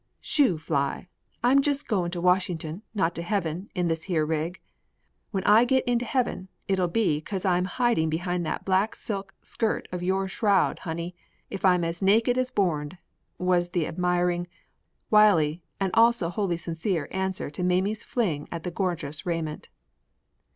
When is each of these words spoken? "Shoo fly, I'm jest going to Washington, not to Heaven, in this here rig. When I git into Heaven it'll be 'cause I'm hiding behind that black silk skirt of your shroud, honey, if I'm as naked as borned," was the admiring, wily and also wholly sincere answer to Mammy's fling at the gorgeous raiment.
"Shoo 0.19 0.57
fly, 0.57 1.09
I'm 1.43 1.61
jest 1.61 1.87
going 1.87 2.09
to 2.09 2.21
Washington, 2.21 2.81
not 2.95 3.13
to 3.13 3.21
Heaven, 3.21 3.69
in 3.75 3.87
this 3.87 4.05
here 4.05 4.25
rig. 4.25 4.59
When 5.29 5.43
I 5.43 5.63
git 5.63 5.85
into 5.87 6.05
Heaven 6.05 6.47
it'll 6.67 6.87
be 6.87 7.21
'cause 7.21 7.45
I'm 7.45 7.65
hiding 7.65 8.09
behind 8.09 8.43
that 8.43 8.65
black 8.65 8.95
silk 8.95 9.35
skirt 9.43 9.87
of 9.91 10.01
your 10.01 10.27
shroud, 10.27 10.79
honey, 10.89 11.13
if 11.51 11.63
I'm 11.63 11.83
as 11.83 12.01
naked 12.01 12.35
as 12.39 12.49
borned," 12.49 12.97
was 13.37 13.69
the 13.69 13.85
admiring, 13.85 14.47
wily 15.11 15.61
and 15.79 15.91
also 15.93 16.29
wholly 16.29 16.57
sincere 16.57 17.07
answer 17.11 17.51
to 17.51 17.61
Mammy's 17.61 18.03
fling 18.03 18.47
at 18.51 18.63
the 18.63 18.71
gorgeous 18.71 19.23
raiment. 19.27 19.69